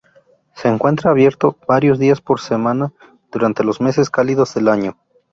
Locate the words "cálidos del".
4.09-4.67